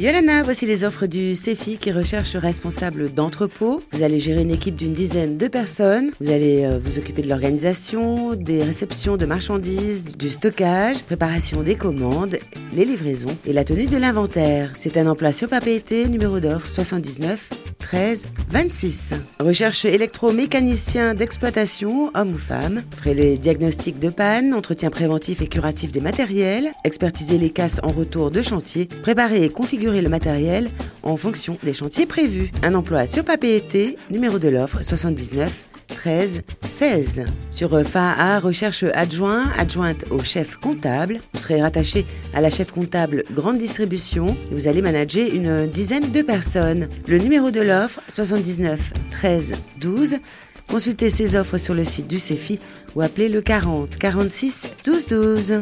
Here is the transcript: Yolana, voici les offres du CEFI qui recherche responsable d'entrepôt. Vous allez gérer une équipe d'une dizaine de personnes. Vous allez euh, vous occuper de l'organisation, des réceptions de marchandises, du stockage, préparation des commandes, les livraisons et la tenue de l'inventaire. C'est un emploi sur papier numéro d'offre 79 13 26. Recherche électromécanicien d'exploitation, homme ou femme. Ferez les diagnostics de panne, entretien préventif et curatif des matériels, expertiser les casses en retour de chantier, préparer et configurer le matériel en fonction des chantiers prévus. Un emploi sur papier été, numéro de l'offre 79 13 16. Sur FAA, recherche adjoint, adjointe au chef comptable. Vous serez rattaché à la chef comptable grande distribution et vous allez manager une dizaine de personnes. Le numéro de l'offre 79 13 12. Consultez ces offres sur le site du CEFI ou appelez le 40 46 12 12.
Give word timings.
Yolana, 0.00 0.42
voici 0.42 0.66
les 0.66 0.82
offres 0.82 1.06
du 1.06 1.36
CEFI 1.36 1.78
qui 1.78 1.92
recherche 1.92 2.34
responsable 2.34 3.14
d'entrepôt. 3.14 3.80
Vous 3.92 4.02
allez 4.02 4.18
gérer 4.18 4.42
une 4.42 4.50
équipe 4.50 4.74
d'une 4.74 4.92
dizaine 4.92 5.38
de 5.38 5.46
personnes. 5.46 6.10
Vous 6.20 6.32
allez 6.32 6.64
euh, 6.64 6.80
vous 6.80 6.98
occuper 6.98 7.22
de 7.22 7.28
l'organisation, 7.28 8.34
des 8.34 8.64
réceptions 8.64 9.16
de 9.16 9.24
marchandises, 9.24 10.16
du 10.16 10.30
stockage, 10.30 11.04
préparation 11.04 11.62
des 11.62 11.76
commandes, 11.76 12.38
les 12.74 12.84
livraisons 12.84 13.38
et 13.46 13.52
la 13.52 13.62
tenue 13.62 13.86
de 13.86 13.96
l'inventaire. 13.96 14.72
C'est 14.76 14.96
un 14.96 15.06
emploi 15.06 15.30
sur 15.30 15.48
papier 15.48 16.08
numéro 16.08 16.40
d'offre 16.40 16.68
79 16.68 17.63
13 17.84 18.24
26. 18.50 19.14
Recherche 19.40 19.84
électromécanicien 19.84 21.14
d'exploitation, 21.14 22.10
homme 22.14 22.34
ou 22.34 22.38
femme. 22.38 22.82
Ferez 22.96 23.12
les 23.12 23.36
diagnostics 23.36 23.98
de 23.98 24.08
panne, 24.08 24.54
entretien 24.54 24.88
préventif 24.88 25.42
et 25.42 25.48
curatif 25.48 25.92
des 25.92 26.00
matériels, 26.00 26.72
expertiser 26.84 27.36
les 27.36 27.50
casses 27.50 27.80
en 27.82 27.92
retour 27.92 28.30
de 28.30 28.40
chantier, 28.40 28.86
préparer 28.86 29.44
et 29.44 29.50
configurer 29.50 30.00
le 30.00 30.08
matériel 30.08 30.70
en 31.02 31.18
fonction 31.18 31.58
des 31.62 31.74
chantiers 31.74 32.06
prévus. 32.06 32.50
Un 32.62 32.74
emploi 32.74 33.06
sur 33.06 33.22
papier 33.22 33.56
été, 33.56 33.98
numéro 34.10 34.38
de 34.38 34.48
l'offre 34.48 34.82
79 34.82 35.64
13 36.04 36.42
16. 36.68 37.24
Sur 37.50 37.82
FAA, 37.82 38.38
recherche 38.38 38.84
adjoint, 38.92 39.50
adjointe 39.56 40.04
au 40.10 40.18
chef 40.18 40.56
comptable. 40.56 41.20
Vous 41.32 41.40
serez 41.40 41.62
rattaché 41.62 42.04
à 42.34 42.42
la 42.42 42.50
chef 42.50 42.72
comptable 42.72 43.22
grande 43.32 43.56
distribution 43.56 44.36
et 44.50 44.54
vous 44.54 44.68
allez 44.68 44.82
manager 44.82 45.26
une 45.32 45.66
dizaine 45.66 46.12
de 46.12 46.20
personnes. 46.20 46.90
Le 47.08 47.16
numéro 47.16 47.50
de 47.50 47.62
l'offre 47.62 48.02
79 48.08 48.92
13 49.12 49.54
12. 49.80 50.16
Consultez 50.68 51.08
ces 51.08 51.36
offres 51.36 51.56
sur 51.56 51.72
le 51.72 51.84
site 51.84 52.06
du 52.06 52.18
CEFI 52.18 52.58
ou 52.94 53.00
appelez 53.00 53.30
le 53.30 53.40
40 53.40 53.96
46 53.96 54.68
12 54.84 55.08
12. 55.08 55.52